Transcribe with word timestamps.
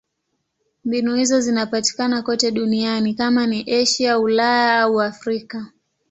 Mbinu 0.85 1.15
hizo 1.15 1.41
zinapatikana 1.41 2.21
kote 2.21 2.51
duniani: 2.51 3.13
kama 3.13 3.47
ni 3.47 3.63
Asia, 3.67 4.19
Ulaya 4.19 4.79
au 4.81 5.01
Afrika. 5.01 5.65